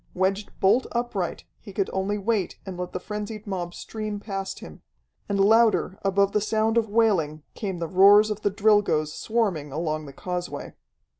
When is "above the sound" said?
6.01-6.75